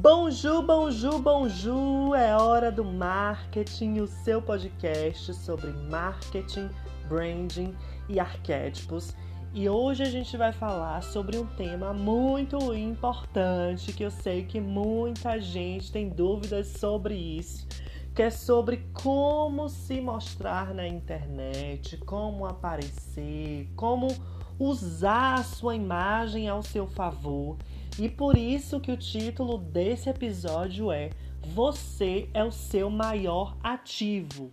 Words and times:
Bonjour, 0.00 0.62
bonjour, 0.62 1.18
bonjour! 1.18 2.14
É 2.14 2.36
hora 2.36 2.70
do 2.70 2.84
marketing, 2.84 3.98
o 3.98 4.06
seu 4.06 4.40
podcast 4.40 5.34
sobre 5.34 5.72
marketing, 5.90 6.70
branding 7.08 7.74
e 8.08 8.20
arquétipos. 8.20 9.12
E 9.52 9.68
hoje 9.68 10.04
a 10.04 10.08
gente 10.08 10.36
vai 10.36 10.52
falar 10.52 11.02
sobre 11.02 11.36
um 11.36 11.44
tema 11.44 11.92
muito 11.92 12.72
importante 12.72 13.92
que 13.92 14.04
eu 14.04 14.10
sei 14.12 14.44
que 14.44 14.60
muita 14.60 15.40
gente 15.40 15.90
tem 15.90 16.08
dúvidas 16.08 16.68
sobre 16.68 17.16
isso, 17.16 17.66
que 18.14 18.22
é 18.22 18.30
sobre 18.30 18.88
como 18.94 19.68
se 19.68 20.00
mostrar 20.00 20.72
na 20.72 20.86
internet, 20.86 21.96
como 21.96 22.46
aparecer, 22.46 23.68
como 23.74 24.06
usar 24.60 25.40
a 25.40 25.42
sua 25.42 25.74
imagem 25.74 26.48
ao 26.48 26.62
seu 26.62 26.86
favor. 26.86 27.56
E 27.98 28.08
por 28.08 28.38
isso 28.38 28.78
que 28.78 28.92
o 28.92 28.96
título 28.96 29.58
desse 29.58 30.08
episódio 30.08 30.92
é 30.92 31.10
Você 31.42 32.28
é 32.32 32.44
o 32.44 32.52
seu 32.52 32.88
maior 32.88 33.56
ativo. 33.62 34.52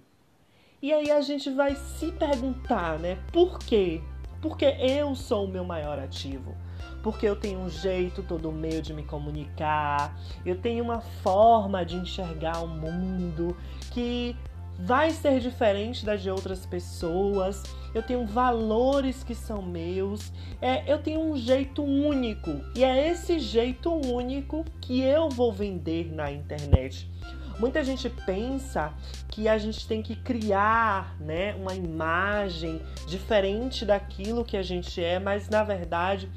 E 0.82 0.92
aí 0.92 1.12
a 1.12 1.22
gente 1.22 1.52
vai 1.52 1.76
se 1.76 2.12
perguntar, 2.12 2.98
né? 2.98 3.20
Por 3.32 3.60
quê? 3.60 4.02
Porque 4.42 4.66
eu 4.66 5.16
sou 5.16 5.46
o 5.46 5.48
meu 5.48 5.64
maior 5.64 6.00
ativo. 6.00 6.56
Porque 7.04 7.28
eu 7.28 7.36
tenho 7.36 7.60
um 7.60 7.70
jeito 7.70 8.24
todo 8.24 8.52
meu 8.52 8.82
de 8.82 8.92
me 8.92 9.04
comunicar, 9.04 10.20
eu 10.44 10.60
tenho 10.60 10.84
uma 10.84 11.02
forma 11.02 11.86
de 11.86 11.98
enxergar 11.98 12.64
o 12.64 12.68
mundo 12.68 13.56
que 13.92 14.36
vai 14.78 15.12
ser 15.12 15.40
diferente 15.40 16.06
da 16.06 16.16
de 16.16 16.30
outras 16.30 16.66
pessoas. 16.66 17.64
Eu 17.94 18.04
tenho 18.04 18.26
valores 18.26 19.24
que 19.24 19.34
são 19.34 19.62
meus. 19.62 20.32
É, 20.62 20.92
eu 20.92 20.98
tenho 21.00 21.22
um 21.22 21.38
jeito 21.38 21.84
único 21.84 22.62
e 22.76 22.84
é 22.84 23.10
esse 23.10 23.40
jeito 23.40 23.92
único 23.92 24.66
que 24.82 25.02
eu 25.02 25.30
vou 25.30 25.52
vender 25.52 26.14
na 26.14 26.32
internet. 26.32 27.10
Muita 27.58 27.84
gente 27.86 28.10
pensa 28.10 28.94
que 29.30 29.48
a 29.48 29.58
gente 29.58 29.88
tem 29.88 30.02
que 30.02 30.14
criar, 30.14 31.16
né, 31.22 31.56
uma 31.56 31.74
imagem 31.74 32.82
diferente 33.08 33.86
daquilo 33.86 34.44
que 34.44 34.58
a 34.58 34.62
gente 34.62 35.02
é, 35.02 35.20
mas 35.20 35.48
na 35.48 35.64
verdade 35.64 36.30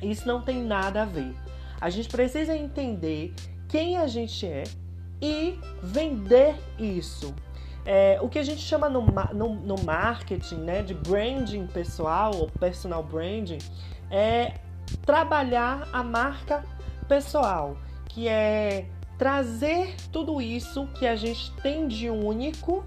isso 0.00 0.26
não 0.26 0.40
tem 0.40 0.62
nada 0.62 1.02
a 1.02 1.04
ver. 1.04 1.34
A 1.80 1.90
gente 1.90 2.08
precisa 2.08 2.56
entender 2.56 3.34
quem 3.68 3.96
a 3.96 4.06
gente 4.06 4.46
é 4.46 4.64
e 5.20 5.58
vender 5.82 6.56
isso. 6.78 7.34
É, 7.84 8.18
o 8.20 8.28
que 8.28 8.38
a 8.38 8.42
gente 8.42 8.60
chama 8.60 8.88
no, 8.88 9.00
no, 9.34 9.54
no, 9.54 9.82
marketing 9.84 10.56
né, 10.56 10.82
de 10.82 10.94
branding 10.94 11.66
pessoal 11.66 12.34
ou 12.36 12.48
personal 12.48 13.02
branding 13.02 13.58
é 14.10 14.54
trabalhar 15.04 15.88
a 15.92 16.02
marca 16.02 16.64
pessoal, 17.08 17.76
que 18.08 18.28
é 18.28 18.86
trazer 19.16 19.96
tudo 20.12 20.40
isso 20.40 20.86
que 20.98 21.06
a 21.06 21.16
gente 21.16 21.52
tem 21.62 21.88
de 21.88 22.10
único, 22.10 22.84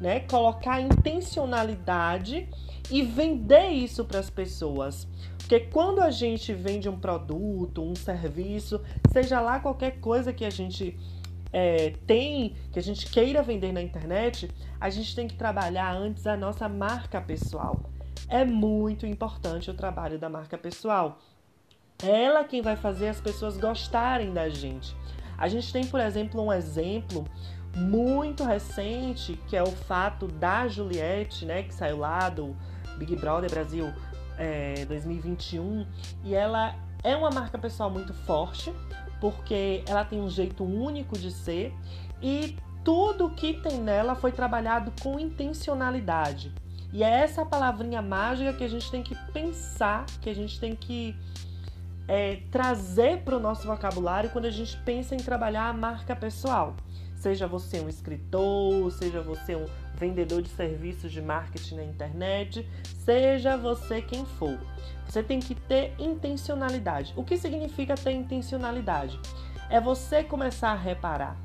né, 0.00 0.20
colocar 0.20 0.80
intencionalidade 0.80 2.48
e 2.90 3.02
vender 3.02 3.68
isso 3.68 4.04
para 4.04 4.20
as 4.20 4.30
pessoas. 4.30 5.08
Porque 5.38 5.60
quando 5.60 6.00
a 6.00 6.10
gente 6.10 6.52
vende 6.52 6.88
um 6.88 6.98
produto, 6.98 7.82
um 7.82 7.94
serviço, 7.94 8.80
seja 9.12 9.40
lá 9.40 9.58
qualquer 9.58 9.98
coisa 10.00 10.32
que 10.32 10.44
a 10.44 10.50
gente 10.50 10.98
é, 11.52 11.94
tem, 12.06 12.54
que 12.72 12.78
a 12.78 12.82
gente 12.82 13.10
queira 13.10 13.42
vender 13.42 13.72
na 13.72 13.82
internet, 13.82 14.50
a 14.80 14.90
gente 14.90 15.14
tem 15.14 15.26
que 15.26 15.36
trabalhar 15.36 15.94
antes 15.94 16.26
a 16.26 16.36
nossa 16.36 16.68
marca 16.68 17.20
pessoal. 17.20 17.90
É 18.28 18.44
muito 18.44 19.06
importante 19.06 19.70
o 19.70 19.74
trabalho 19.74 20.18
da 20.18 20.28
marca 20.28 20.58
pessoal. 20.58 21.18
É 22.02 22.24
ela 22.24 22.44
quem 22.44 22.62
vai 22.62 22.76
fazer 22.76 23.08
as 23.08 23.20
pessoas 23.20 23.56
gostarem 23.56 24.32
da 24.32 24.48
gente. 24.48 24.94
A 25.36 25.48
gente 25.48 25.72
tem, 25.72 25.86
por 25.86 26.00
exemplo, 26.00 26.42
um 26.42 26.52
exemplo 26.52 27.24
muito 27.76 28.44
recente, 28.44 29.38
que 29.46 29.56
é 29.56 29.62
o 29.62 29.70
fato 29.70 30.26
da 30.26 30.66
Juliette, 30.68 31.44
né, 31.44 31.62
que 31.62 31.72
saiu 31.72 31.98
lá 31.98 32.28
do 32.28 32.56
Big 32.98 33.14
Brother 33.16 33.50
Brasil 33.50 33.92
é, 34.36 34.84
2021, 34.86 35.86
e 36.24 36.34
ela 36.34 36.74
é 37.04 37.14
uma 37.14 37.30
marca 37.30 37.58
pessoal 37.58 37.90
muito 37.90 38.12
forte, 38.12 38.72
porque 39.20 39.82
ela 39.86 40.04
tem 40.04 40.20
um 40.20 40.30
jeito 40.30 40.64
único 40.64 41.18
de 41.18 41.30
ser 41.30 41.74
e 42.22 42.56
tudo 42.84 43.30
que 43.30 43.54
tem 43.54 43.80
nela 43.80 44.14
foi 44.14 44.32
trabalhado 44.32 44.92
com 45.02 45.18
intencionalidade. 45.18 46.52
E 46.92 47.02
é 47.02 47.20
essa 47.20 47.44
palavrinha 47.44 48.00
mágica 48.00 48.52
que 48.52 48.64
a 48.64 48.68
gente 48.68 48.90
tem 48.90 49.02
que 49.02 49.14
pensar, 49.32 50.06
que 50.22 50.30
a 50.30 50.34
gente 50.34 50.58
tem 50.58 50.74
que 50.74 51.14
é, 52.06 52.40
trazer 52.50 53.18
para 53.18 53.36
o 53.36 53.40
nosso 53.40 53.66
vocabulário 53.66 54.30
quando 54.30 54.46
a 54.46 54.50
gente 54.50 54.76
pensa 54.78 55.14
em 55.14 55.18
trabalhar 55.18 55.68
a 55.68 55.72
marca 55.72 56.16
pessoal. 56.16 56.74
Seja 57.14 57.46
você 57.46 57.80
um 57.80 57.88
escritor, 57.88 58.90
seja 58.92 59.20
você 59.20 59.54
um 59.54 59.66
vendedor 59.98 60.42
de 60.42 60.48
serviços 60.48 61.10
de 61.10 61.20
marketing 61.20 61.76
na 61.76 61.84
internet, 61.84 62.66
seja 63.04 63.56
você 63.56 64.00
quem 64.00 64.24
for. 64.24 64.58
Você 65.06 65.22
tem 65.22 65.40
que 65.40 65.54
ter 65.54 65.94
intencionalidade. 65.98 67.12
O 67.16 67.24
que 67.24 67.36
significa 67.36 67.94
ter 67.94 68.12
intencionalidade? 68.12 69.18
É 69.68 69.80
você 69.80 70.22
começar 70.22 70.70
a 70.70 70.76
reparar 70.76 71.36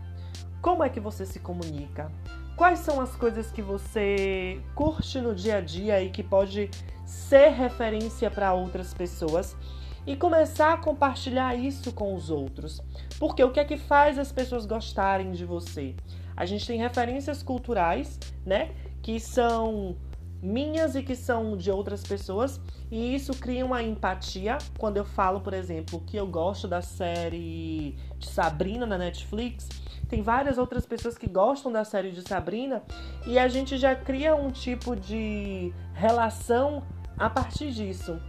como 0.62 0.84
é 0.84 0.90
que 0.90 1.00
você 1.00 1.26
se 1.26 1.40
comunica, 1.40 2.10
quais 2.56 2.80
são 2.80 3.02
as 3.02 3.16
coisas 3.16 3.52
que 3.52 3.62
você 3.62 4.62
curte 4.76 5.20
no 5.20 5.36
dia 5.36 5.58
a 5.58 5.62
dia 5.62 6.02
e 6.02 6.10
que 6.10 6.24
pode 6.24 6.70
ser 7.06 7.50
referência 7.50 8.32
para 8.32 8.54
outras 8.54 8.94
pessoas 8.94 9.58
e 10.06 10.16
começar 10.16 10.74
a 10.74 10.78
compartilhar 10.78 11.56
isso 11.56 11.92
com 11.92 12.16
os 12.16 12.30
outros. 12.30 12.82
Porque 13.20 13.44
o 13.44 13.52
que 13.52 13.60
é 13.60 13.66
que 13.66 13.78
faz 13.78 14.18
as 14.20 14.32
pessoas 14.32 14.66
gostarem 14.66 15.32
de 15.32 15.46
você? 15.46 15.96
A 16.36 16.46
gente 16.46 16.66
tem 16.66 16.80
referências 16.80 17.44
culturais, 17.44 18.20
né, 18.46 18.72
que 19.02 19.20
são 19.20 19.96
minhas 20.42 20.94
e 20.96 21.02
que 21.02 21.16
são 21.16 21.56
de 21.56 21.72
outras 21.72 22.04
pessoas, 22.04 22.60
e 22.92 23.16
isso 23.16 23.34
cria 23.34 23.66
uma 23.66 23.82
empatia. 23.82 24.58
Quando 24.78 24.98
eu 24.98 25.06
falo, 25.06 25.40
por 25.40 25.54
exemplo, 25.54 26.02
que 26.06 26.18
eu 26.18 26.28
gosto 26.28 26.68
da 26.68 26.82
série 26.82 27.96
de 28.20 28.28
Sabrina 28.28 28.86
na 28.86 28.98
Netflix, 28.98 29.70
tem 30.10 30.22
várias 30.22 30.58
outras 30.58 30.86
pessoas 30.86 31.18
que 31.18 31.28
gostam 31.28 31.72
da 31.72 31.86
série 31.86 32.12
de 32.12 32.22
Sabrina, 32.22 32.84
e 33.26 33.40
a 33.40 33.48
gente 33.48 33.78
já 33.78 33.96
cria 33.96 34.36
um 34.36 34.52
tipo 34.52 34.96
de 34.96 35.74
relação 35.94 36.84
a 37.18 37.30
partir 37.30 37.72
disso. 37.72 38.20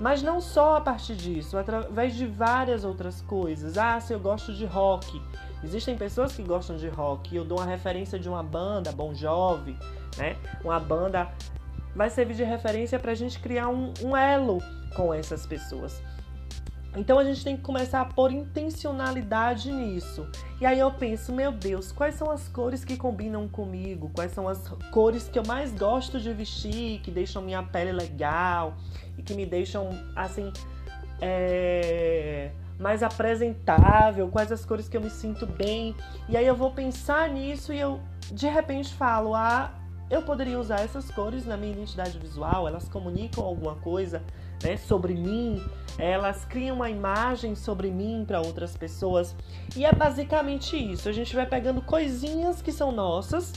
Mas 0.00 0.22
não 0.22 0.40
só 0.40 0.76
a 0.76 0.80
partir 0.80 1.14
disso, 1.14 1.58
através 1.58 2.14
de 2.14 2.26
várias 2.26 2.84
outras 2.84 3.20
coisas. 3.20 3.76
Ah, 3.76 4.00
se 4.00 4.14
eu 4.14 4.18
gosto 4.18 4.54
de 4.54 4.64
rock. 4.64 5.20
Existem 5.62 5.94
pessoas 5.94 6.34
que 6.34 6.42
gostam 6.42 6.76
de 6.78 6.88
rock. 6.88 7.36
Eu 7.36 7.44
dou 7.44 7.58
uma 7.58 7.66
referência 7.66 8.18
de 8.18 8.26
uma 8.26 8.42
banda, 8.42 8.90
Bon 8.92 9.14
Jovi, 9.14 9.76
né? 10.16 10.36
Uma 10.64 10.80
banda 10.80 11.30
vai 11.94 12.08
servir 12.08 12.34
de 12.34 12.44
referência 12.44 12.98
para 12.98 13.12
a 13.12 13.14
gente 13.14 13.38
criar 13.38 13.68
um, 13.68 13.92
um 14.02 14.16
elo 14.16 14.58
com 14.96 15.12
essas 15.12 15.44
pessoas. 15.44 16.02
Então 16.96 17.18
a 17.18 17.24
gente 17.24 17.44
tem 17.44 17.56
que 17.56 17.62
começar 17.62 18.00
a 18.00 18.04
pôr 18.04 18.32
intencionalidade 18.32 19.70
nisso. 19.70 20.26
E 20.60 20.66
aí 20.66 20.78
eu 20.78 20.90
penso, 20.90 21.32
meu 21.32 21.52
Deus, 21.52 21.92
quais 21.92 22.16
são 22.16 22.30
as 22.30 22.48
cores 22.48 22.84
que 22.84 22.96
combinam 22.96 23.48
comigo? 23.48 24.10
Quais 24.14 24.32
são 24.32 24.48
as 24.48 24.68
cores 24.90 25.28
que 25.28 25.38
eu 25.38 25.44
mais 25.46 25.72
gosto 25.72 26.18
de 26.18 26.32
vestir, 26.32 27.00
que 27.00 27.10
deixam 27.10 27.42
minha 27.42 27.62
pele 27.62 27.92
legal 27.92 28.74
e 29.16 29.22
que 29.22 29.34
me 29.34 29.46
deixam 29.46 29.90
assim 30.16 30.52
é, 31.20 32.50
mais 32.76 33.04
apresentável? 33.04 34.28
Quais 34.28 34.50
as 34.50 34.64
cores 34.64 34.88
que 34.88 34.96
eu 34.96 35.00
me 35.00 35.10
sinto 35.10 35.46
bem? 35.46 35.94
E 36.28 36.36
aí 36.36 36.46
eu 36.46 36.56
vou 36.56 36.72
pensar 36.72 37.28
nisso 37.28 37.72
e 37.72 37.78
eu 37.78 38.00
de 38.32 38.48
repente 38.48 38.92
falo, 38.94 39.32
ah, 39.34 39.72
eu 40.10 40.22
poderia 40.22 40.58
usar 40.58 40.80
essas 40.80 41.08
cores 41.08 41.46
na 41.46 41.56
minha 41.56 41.72
identidade 41.72 42.18
visual, 42.18 42.66
elas 42.66 42.88
comunicam 42.88 43.44
alguma 43.44 43.76
coisa 43.76 44.20
né, 44.62 44.76
sobre 44.76 45.14
mim, 45.14 45.62
elas 45.98 46.44
criam 46.44 46.76
uma 46.76 46.88
imagem 46.88 47.54
sobre 47.54 47.90
mim 47.90 48.24
para 48.26 48.40
outras 48.40 48.76
pessoas. 48.76 49.36
E 49.76 49.84
é 49.84 49.92
basicamente 49.92 50.76
isso. 50.76 51.08
A 51.08 51.12
gente 51.12 51.34
vai 51.34 51.46
pegando 51.46 51.82
coisinhas 51.82 52.62
que 52.62 52.72
são 52.72 52.90
nossas 52.90 53.52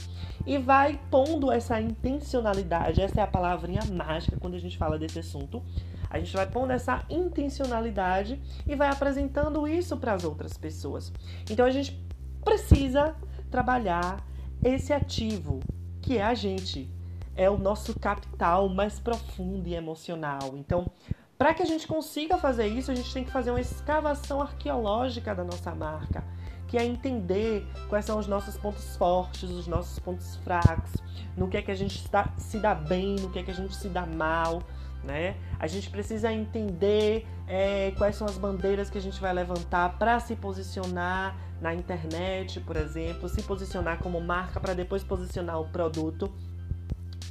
e 0.46 0.58
vai 0.58 1.00
pondo 1.10 1.50
essa 1.50 1.80
intencionalidade. 1.80 3.00
Essa 3.00 3.20
é 3.20 3.24
a 3.24 3.26
palavrinha 3.26 3.82
mágica 3.92 4.36
quando 4.38 4.54
a 4.54 4.58
gente 4.58 4.76
fala 4.76 4.98
desse 4.98 5.18
assunto. 5.18 5.62
A 6.10 6.18
gente 6.18 6.34
vai 6.34 6.46
pondo 6.46 6.72
essa 6.72 7.04
intencionalidade 7.08 8.40
e 8.66 8.76
vai 8.76 8.88
apresentando 8.88 9.66
isso 9.66 9.96
para 9.96 10.12
as 10.12 10.22
outras 10.22 10.56
pessoas. 10.56 11.12
Então 11.50 11.66
a 11.66 11.70
gente 11.70 11.98
precisa 12.44 13.16
trabalhar 13.50 14.24
esse 14.62 14.92
ativo, 14.92 15.60
que 16.00 16.18
é 16.18 16.22
a 16.22 16.34
gente. 16.34 16.90
É 17.36 17.50
o 17.50 17.58
nosso 17.58 17.98
capital 17.98 18.68
mais 18.68 18.98
profundo 18.98 19.68
e 19.68 19.74
emocional. 19.74 20.54
Então, 20.54 20.90
para 21.36 21.52
que 21.52 21.62
a 21.62 21.66
gente 21.66 21.86
consiga 21.86 22.38
fazer 22.38 22.66
isso, 22.66 22.90
a 22.90 22.94
gente 22.94 23.12
tem 23.12 23.24
que 23.24 23.30
fazer 23.30 23.50
uma 23.50 23.60
escavação 23.60 24.40
arqueológica 24.40 25.34
da 25.34 25.42
nossa 25.42 25.74
marca, 25.74 26.24
que 26.68 26.78
é 26.78 26.84
entender 26.84 27.66
quais 27.88 28.04
são 28.04 28.18
os 28.18 28.26
nossos 28.26 28.56
pontos 28.56 28.96
fortes, 28.96 29.50
os 29.50 29.66
nossos 29.66 29.98
pontos 29.98 30.36
fracos, 30.36 30.92
no 31.36 31.48
que 31.48 31.56
é 31.56 31.62
que 31.62 31.70
a 31.70 31.74
gente 31.74 32.02
se 32.38 32.58
dá 32.58 32.74
bem, 32.74 33.16
no 33.16 33.30
que 33.30 33.40
é 33.40 33.42
que 33.42 33.50
a 33.50 33.54
gente 33.54 33.74
se 33.74 33.88
dá 33.88 34.06
mal, 34.06 34.62
né? 35.02 35.36
A 35.58 35.66
gente 35.66 35.90
precisa 35.90 36.32
entender 36.32 37.26
é, 37.46 37.92
quais 37.98 38.16
são 38.16 38.26
as 38.26 38.38
bandeiras 38.38 38.88
que 38.88 38.98
a 38.98 39.00
gente 39.00 39.20
vai 39.20 39.32
levantar 39.32 39.98
para 39.98 40.18
se 40.20 40.34
posicionar 40.36 41.36
na 41.60 41.74
internet, 41.74 42.60
por 42.60 42.76
exemplo, 42.76 43.28
se 43.28 43.42
posicionar 43.42 43.98
como 43.98 44.20
marca 44.20 44.60
para 44.60 44.74
depois 44.74 45.04
posicionar 45.04 45.60
o 45.60 45.68
produto. 45.68 46.32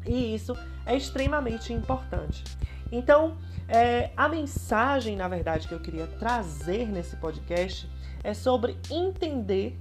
E 0.05 0.35
isso 0.35 0.57
é 0.85 0.95
extremamente 0.95 1.71
importante. 1.71 2.43
Então, 2.91 3.37
é, 3.67 4.11
a 4.15 4.27
mensagem, 4.27 5.15
na 5.15 5.27
verdade, 5.27 5.67
que 5.67 5.73
eu 5.73 5.79
queria 5.79 6.07
trazer 6.07 6.87
nesse 6.87 7.15
podcast 7.15 7.89
é 8.23 8.33
sobre 8.33 8.77
entender 8.89 9.75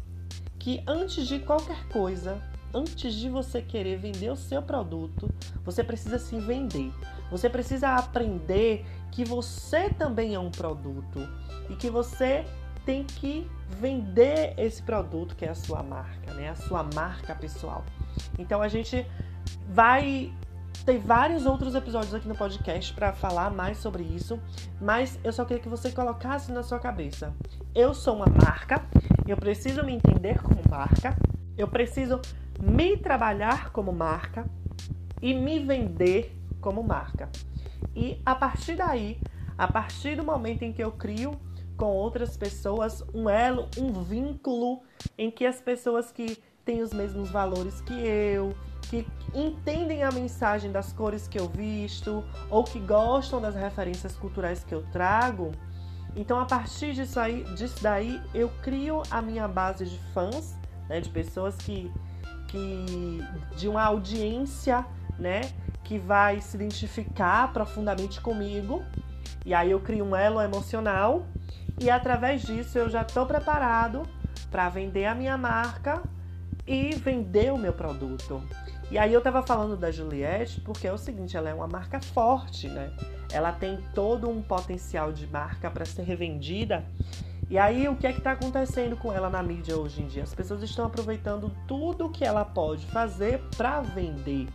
que 0.59 0.83
antes 0.87 1.27
de 1.27 1.41
qualquer 1.41 1.87
coisa, 1.89 2.41
antes 2.73 3.15
de 3.15 3.29
você 3.29 3.61
querer 3.61 3.99
vender 3.99 4.31
o 4.31 4.37
seu 4.37 4.63
produto, 4.63 5.29
você 5.65 5.83
precisa 5.83 6.19
se 6.19 6.39
vender. 6.39 6.93
Você 7.31 7.51
precisa 7.51 7.91
aprender 7.97 8.87
que 9.11 9.25
você 9.25 9.91
também 9.91 10.35
é 10.35 10.39
um 10.39 10.51
produto 10.51 11.29
e 11.69 11.77
que 11.77 11.91
você 11.91 12.45
tem 12.85 13.05
que 13.05 13.49
vender 13.69 14.55
esse 14.57 14.83
produto 14.83 15.37
que 15.37 15.45
é 15.45 15.51
a 15.51 15.55
sua 15.55 15.83
marca, 15.83 16.33
né? 16.35 16.49
A 16.49 16.55
sua 16.55 16.83
marca 16.95 17.35
pessoal. 17.35 17.85
Então 18.39 18.63
a 18.63 18.69
gente 18.69 19.07
vai 19.69 20.33
ter 20.85 20.99
vários 20.99 21.47
outros 21.47 21.75
episódios 21.75 22.13
aqui 22.13 22.27
no 22.27 22.35
podcast 22.35 22.93
para 22.93 23.13
falar 23.13 23.51
mais 23.51 23.79
sobre 23.79 24.03
isso, 24.03 24.41
mas 24.81 25.19
eu 25.23 25.33
só 25.33 25.45
queria 25.45 25.63
que 25.63 25.69
você 25.69 25.93
colocasse 25.93 26.51
na 26.51 26.63
sua 26.63 26.79
cabeça. 26.79 27.33
Eu 27.75 27.95
sou 27.95 28.17
uma 28.17 28.27
marca, 28.27 28.85
eu 29.27 29.37
preciso 29.37 29.85
me 29.85 29.93
entender 29.93 30.43
como 30.43 30.61
marca, 30.69 31.17
eu 31.57 31.69
preciso 31.69 32.21
me 32.61 32.97
trabalhar 32.97 33.71
como 33.71 33.93
marca 33.93 34.45
e 35.21 35.33
me 35.33 35.61
vender 35.61 36.37
como 36.61 36.83
marca. 36.83 37.31
E 37.95 38.21
a 38.27 38.35
partir 38.35 38.77
daí, 38.77 39.21
a 39.57 39.69
partir 39.69 40.17
do 40.17 40.25
momento 40.25 40.63
em 40.63 40.73
que 40.73 40.83
eu 40.83 40.91
crio 40.93 41.39
com 41.77 41.87
outras 41.87 42.37
pessoas 42.37 43.05
um 43.15 43.29
elo, 43.29 43.69
um 43.79 43.93
vínculo 44.03 44.83
em 45.17 45.31
que 45.31 45.47
as 45.47 45.61
pessoas 45.61 46.11
que 46.11 46.39
têm 46.65 46.83
os 46.83 46.93
mesmos 46.93 47.31
valores 47.31 47.81
que 47.81 47.93
eu, 47.93 48.55
que 48.93 49.07
entendem 49.35 50.03
a 50.03 50.13
mensagem 50.13 50.71
das 50.71 50.93
cores 50.93 51.27
que 51.27 51.41
eu 51.41 51.49
visto 51.49 52.23
ou 52.51 52.63
que 52.63 52.79
gostam 52.79 53.41
das 53.41 53.55
referências 53.55 54.15
culturais 54.15 54.63
que 54.63 54.75
eu 54.75 54.83
trago. 54.93 55.53
Então, 56.15 56.39
a 56.39 56.45
partir 56.45 56.93
disso, 56.93 57.19
aí, 57.19 57.43
disso 57.55 57.83
daí, 57.83 58.21
eu 58.35 58.51
crio 58.63 59.03
a 59.11 59.23
minha 59.23 59.49
base 59.49 59.87
de 59.87 59.99
fãs, 60.13 60.55
né, 60.91 61.01
de 61.01 61.09
pessoas 61.09 61.57
que, 61.57 61.91
que 62.49 63.25
de 63.57 63.67
uma 63.67 63.83
audiência, 63.83 64.85
né, 65.19 65.41
que 65.83 65.99
vai 65.99 66.43
se 66.43 66.55
identificar 66.55 67.51
profundamente 67.51 68.21
comigo. 68.21 68.85
E 69.47 69.55
aí 69.55 69.71
eu 69.71 69.81
crio 69.81 70.05
um 70.05 70.15
elo 70.15 70.39
emocional 70.39 71.25
e 71.81 71.89
através 71.89 72.43
disso 72.43 72.77
eu 72.77 72.91
já 72.91 73.01
estou 73.01 73.25
preparado 73.25 74.03
para 74.51 74.69
vender 74.69 75.07
a 75.07 75.15
minha 75.15 75.39
marca 75.39 76.03
e 76.67 76.95
vender 76.95 77.51
o 77.55 77.57
meu 77.57 77.73
produto. 77.73 78.43
E 78.93 78.99
aí 78.99 79.11
eu 79.11 79.21
estava 79.21 79.43
falando 79.43 79.75
da 79.75 79.91
Juliette 79.91 80.61
porque 80.61 80.87
é 80.87 80.93
o 80.93 80.99
seguinte, 80.99 81.35
ela 81.35 81.49
é 81.49 81.55
uma 81.55 81.67
marca 81.67 81.99
forte, 81.99 82.69
né? 82.69 82.93
Ela 83.33 83.51
tem 83.51 83.79
todo 83.95 84.29
um 84.29 84.43
potencial 84.43 85.11
de 85.11 85.27
marca 85.27 85.71
para 85.71 85.87
ser 85.87 86.03
revendida. 86.03 86.85
E 87.49 87.57
aí 87.57 87.89
o 87.89 87.97
que 87.97 88.07
é 88.07 88.13
que 88.13 88.19
está 88.19 88.33
acontecendo 88.33 88.95
com 88.95 89.11
ela 89.11 89.31
na 89.31 89.43
mídia 89.43 89.79
hoje 89.79 90.03
em 90.03 90.07
dia? 90.09 90.23
As 90.23 90.35
pessoas 90.35 90.63
estão 90.63 90.85
aproveitando 90.85 91.51
tudo 91.67 92.11
que 92.11 92.23
ela 92.23 92.45
pode 92.45 92.85
fazer 92.85 93.41
para 93.57 93.81
vender. 93.81 94.47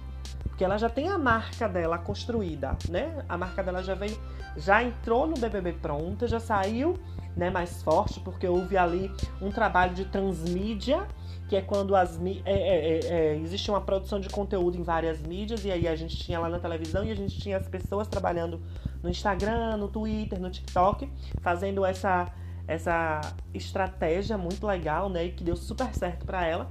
Porque 0.43 0.63
ela 0.63 0.77
já 0.77 0.89
tem 0.89 1.09
a 1.09 1.17
marca 1.17 1.67
dela 1.67 1.97
construída, 1.97 2.75
né? 2.89 3.23
A 3.29 3.37
marca 3.37 3.63
dela 3.63 3.83
já 3.83 3.93
veio, 3.93 4.17
já 4.55 4.83
entrou 4.83 5.27
no 5.27 5.37
BBB 5.37 5.73
pronta, 5.73 6.27
já 6.27 6.39
saiu, 6.39 6.97
né, 7.35 7.51
mais 7.51 7.83
forte, 7.83 8.19
porque 8.19 8.47
houve 8.47 8.75
ali 8.75 9.11
um 9.39 9.51
trabalho 9.51 9.93
de 9.93 10.05
transmídia, 10.05 11.07
que 11.47 11.55
é 11.55 11.61
quando 11.61 11.95
as 11.95 12.19
é, 12.19 12.41
é, 12.45 12.51
é, 12.51 12.99
é, 13.05 13.37
existe 13.37 13.69
uma 13.69 13.79
produção 13.79 14.19
de 14.19 14.27
conteúdo 14.27 14.75
em 14.77 14.83
várias 14.83 15.21
mídias 15.21 15.63
e 15.63 15.71
aí 15.71 15.87
a 15.87 15.95
gente 15.95 16.17
tinha 16.17 16.39
lá 16.39 16.49
na 16.49 16.59
televisão 16.59 17.05
e 17.05 17.11
a 17.11 17.15
gente 17.15 17.39
tinha 17.39 17.57
as 17.57 17.67
pessoas 17.67 18.07
trabalhando 18.07 18.59
no 19.01 19.09
Instagram, 19.09 19.77
no 19.77 19.87
Twitter, 19.87 20.39
no 20.41 20.49
TikTok, 20.49 21.09
fazendo 21.41 21.85
essa 21.85 22.33
essa 22.67 23.21
estratégia 23.53 24.37
muito 24.37 24.67
legal, 24.67 25.09
né, 25.09 25.25
e 25.25 25.31
que 25.31 25.41
deu 25.41 25.55
super 25.55 25.93
certo 25.95 26.25
para 26.25 26.45
ela. 26.45 26.69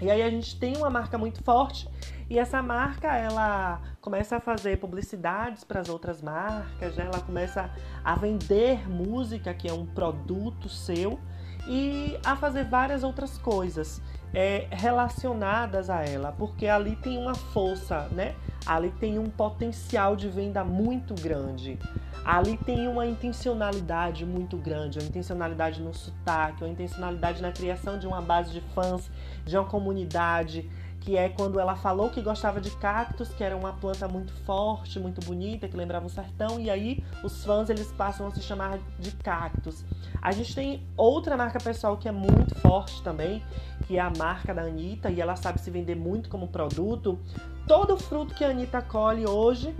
E 0.00 0.10
aí 0.10 0.22
a 0.22 0.30
gente 0.30 0.58
tem 0.58 0.76
uma 0.76 0.90
marca 0.90 1.18
muito 1.18 1.42
forte 1.42 1.88
e 2.30 2.38
essa 2.38 2.62
marca 2.62 3.16
ela 3.16 3.80
começa 4.00 4.36
a 4.36 4.40
fazer 4.40 4.78
publicidades 4.78 5.64
para 5.64 5.80
as 5.80 5.88
outras 5.88 6.22
marcas, 6.22 6.94
né? 6.96 7.08
ela 7.12 7.22
começa 7.22 7.70
a 8.04 8.14
vender 8.14 8.88
música, 8.88 9.52
que 9.54 9.68
é 9.68 9.72
um 9.72 9.86
produto 9.86 10.68
seu, 10.68 11.18
e 11.66 12.18
a 12.24 12.36
fazer 12.36 12.64
várias 12.64 13.02
outras 13.02 13.38
coisas 13.38 14.00
é, 14.32 14.66
relacionadas 14.70 15.90
a 15.90 16.02
ela, 16.02 16.32
porque 16.32 16.66
ali 16.66 16.96
tem 16.96 17.18
uma 17.18 17.34
força, 17.34 18.08
né? 18.12 18.34
Ali 18.66 18.90
tem 19.00 19.18
um 19.18 19.30
potencial 19.30 20.14
de 20.14 20.28
venda 20.28 20.64
muito 20.64 21.14
grande. 21.14 21.78
Ali 22.24 22.58
tem 22.58 22.86
uma 22.88 23.06
intencionalidade 23.06 24.26
muito 24.26 24.56
grande, 24.56 24.98
uma 24.98 25.08
intencionalidade 25.08 25.80
no 25.80 25.94
sotaque, 25.94 26.62
uma 26.62 26.70
intencionalidade 26.70 27.40
na 27.40 27.50
criação 27.50 27.98
de 27.98 28.06
uma 28.06 28.20
base 28.20 28.52
de 28.52 28.60
fãs, 28.74 29.10
de 29.46 29.56
uma 29.56 29.64
comunidade, 29.64 30.68
que 31.00 31.16
é 31.16 31.28
quando 31.28 31.58
ela 31.58 31.76
falou 31.76 32.10
que 32.10 32.20
gostava 32.20 32.60
de 32.60 32.70
cactos, 32.72 33.28
que 33.30 33.42
era 33.42 33.56
uma 33.56 33.72
planta 33.72 34.06
muito 34.08 34.32
forte, 34.44 34.98
muito 34.98 35.24
bonita, 35.24 35.68
que 35.68 35.76
lembrava 35.76 36.04
um 36.04 36.08
sertão, 36.08 36.58
e 36.60 36.68
aí 36.68 37.02
os 37.22 37.44
fãs 37.44 37.70
eles 37.70 37.90
passam 37.92 38.26
a 38.26 38.30
se 38.30 38.42
chamar 38.42 38.78
de 38.98 39.12
cactos. 39.12 39.84
A 40.20 40.32
gente 40.32 40.54
tem 40.54 40.86
outra 40.96 41.36
marca 41.36 41.58
pessoal 41.58 41.96
que 41.96 42.08
é 42.08 42.12
muito 42.12 42.54
forte 42.56 43.02
também, 43.02 43.42
que 43.86 43.96
é 43.96 44.00
a 44.00 44.12
marca 44.16 44.52
da 44.52 44.62
Anitta, 44.62 45.10
e 45.10 45.20
ela 45.20 45.36
sabe 45.36 45.60
se 45.60 45.70
vender 45.70 45.94
muito 45.94 46.28
como 46.28 46.48
produto. 46.48 47.18
Todo 47.66 47.96
fruto 47.96 48.34
que 48.34 48.44
a 48.44 48.50
Anitta 48.50 48.82
colhe 48.82 49.26
hoje 49.26 49.74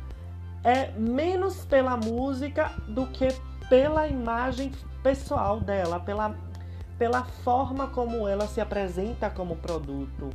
é 0.65 0.91
menos 0.93 1.65
pela 1.65 1.97
música 1.97 2.73
do 2.89 3.07
que 3.07 3.29
pela 3.69 4.07
imagem 4.07 4.73
pessoal 5.03 5.61
dela, 5.61 6.01
pela, 6.01 6.35
pela 6.99 7.25
forma 7.25 7.89
como 7.89 8.27
ela 8.27 8.47
se 8.47 8.61
apresenta 8.61 9.29
como 9.29 9.57
produto. 9.57 10.31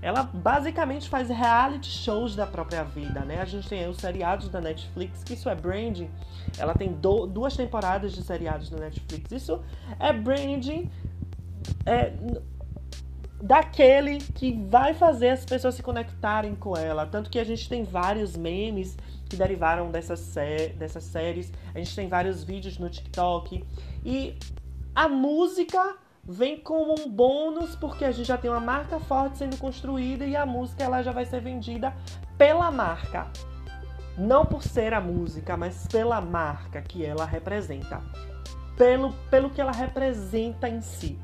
Ela 0.00 0.22
basicamente 0.22 1.08
faz 1.08 1.28
reality 1.28 1.88
shows 1.88 2.36
da 2.36 2.46
própria 2.46 2.84
vida, 2.84 3.20
né? 3.20 3.40
A 3.40 3.44
gente 3.44 3.68
tem 3.68 3.88
os 3.88 3.96
seriados 3.96 4.48
da 4.48 4.60
Netflix, 4.60 5.24
que 5.24 5.34
isso 5.34 5.48
é 5.48 5.54
branding. 5.54 6.10
Ela 6.58 6.74
tem 6.74 6.92
do, 6.92 7.26
duas 7.26 7.56
temporadas 7.56 8.12
de 8.12 8.22
seriados 8.22 8.70
da 8.70 8.78
Netflix. 8.78 9.30
Isso 9.32 9.60
é 9.98 10.12
branding 10.12 10.90
é, 11.84 12.12
daquele 13.42 14.18
que 14.18 14.52
vai 14.68 14.94
fazer 14.94 15.30
as 15.30 15.44
pessoas 15.44 15.74
se 15.74 15.82
conectarem 15.82 16.54
com 16.54 16.76
ela. 16.76 17.06
Tanto 17.06 17.30
que 17.30 17.38
a 17.38 17.44
gente 17.44 17.68
tem 17.68 17.84
vários 17.84 18.36
memes 18.36 18.96
que 19.28 19.36
derivaram 19.36 19.90
dessas, 19.90 20.20
sé 20.20 20.68
dessas 20.70 21.04
séries. 21.04 21.52
A 21.74 21.78
gente 21.78 21.94
tem 21.94 22.08
vários 22.08 22.42
vídeos 22.42 22.78
no 22.78 22.88
TikTok. 22.88 23.64
E 24.04 24.38
a 24.94 25.08
música 25.08 25.96
vem 26.28 26.60
como 26.60 26.94
um 27.00 27.08
bônus 27.08 27.74
porque 27.74 28.04
a 28.04 28.12
gente 28.12 28.26
já 28.26 28.36
tem 28.36 28.50
uma 28.50 28.60
marca 28.60 29.00
forte 29.00 29.38
sendo 29.38 29.56
construída 29.56 30.26
e 30.26 30.36
a 30.36 30.44
música 30.44 30.84
ela 30.84 31.02
já 31.02 31.10
vai 31.10 31.24
ser 31.24 31.40
vendida 31.40 31.96
pela 32.36 32.70
marca. 32.70 33.26
Não 34.18 34.44
por 34.44 34.62
ser 34.62 34.92
a 34.92 35.00
música, 35.00 35.56
mas 35.56 35.86
pela 35.86 36.20
marca 36.20 36.82
que 36.82 37.02
ela 37.02 37.24
representa. 37.24 38.02
Pelo, 38.76 39.12
pelo 39.30 39.48
que 39.48 39.60
ela 39.60 39.72
representa 39.72 40.68
em 40.68 40.82
si. 40.82 41.18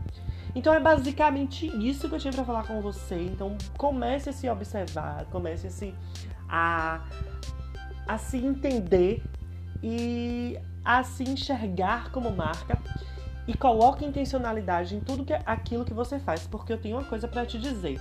Então 0.54 0.72
é 0.72 0.80
basicamente 0.80 1.66
isso 1.66 2.08
que 2.08 2.14
eu 2.14 2.18
tinha 2.18 2.32
para 2.32 2.44
falar 2.44 2.66
com 2.66 2.80
você. 2.80 3.16
Então 3.16 3.58
comece 3.76 4.30
a 4.30 4.32
se 4.32 4.48
observar, 4.48 5.26
comece 5.26 5.66
a 5.66 5.70
se, 5.70 5.94
a, 6.48 7.04
a 8.08 8.16
se 8.16 8.38
entender 8.38 9.22
e 9.82 10.58
a 10.82 11.02
se 11.02 11.24
enxergar 11.24 12.10
como 12.10 12.30
marca 12.30 12.80
e 13.46 13.54
coloque 13.54 14.04
intencionalidade 14.04 14.96
em 14.96 15.00
tudo 15.00 15.24
que, 15.24 15.32
aquilo 15.32 15.84
que 15.84 15.94
você 15.94 16.18
faz, 16.18 16.46
porque 16.46 16.72
eu 16.72 16.78
tenho 16.78 16.96
uma 16.96 17.04
coisa 17.04 17.28
para 17.28 17.44
te 17.44 17.58
dizer. 17.58 18.00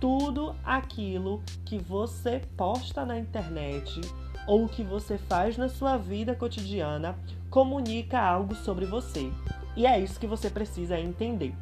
Tudo 0.00 0.54
aquilo 0.64 1.42
que 1.64 1.78
você 1.78 2.42
posta 2.56 3.04
na 3.04 3.18
internet 3.18 4.00
ou 4.46 4.68
que 4.68 4.82
você 4.82 5.16
faz 5.16 5.56
na 5.56 5.68
sua 5.68 5.96
vida 5.96 6.34
cotidiana 6.34 7.16
comunica 7.50 8.18
algo 8.18 8.54
sobre 8.54 8.86
você. 8.86 9.30
E 9.76 9.86
é 9.86 9.98
isso 10.00 10.18
que 10.18 10.26
você 10.26 10.50
precisa 10.50 10.98
entender. 10.98 11.54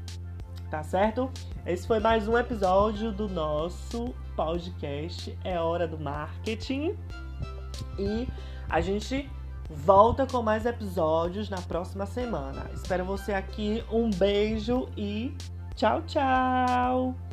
Tá 0.71 0.83
certo? 0.83 1.31
Esse 1.67 1.87
foi 1.87 1.99
mais 1.99 2.29
um 2.29 2.38
episódio 2.38 3.12
do 3.12 3.29
nosso 3.29 4.14
podcast 4.37 5.37
É 5.45 5.59
Hora 5.59 5.87
do 5.87 5.99
Marketing. 5.99 6.97
E 7.99 8.29
a 8.69 8.81
gente 8.81 9.29
volta 9.70 10.26
com 10.26 10.42
mais 10.42 10.66
episódios 10.66 11.48
na 11.48 11.60
próxima 11.62 12.04
semana. 12.06 12.66
Espero 12.74 13.04
você 13.04 13.32
aqui. 13.32 13.84
Um 13.90 14.10
beijo 14.10 14.88
e 14.96 15.34
tchau, 15.74 16.02
tchau! 16.02 17.29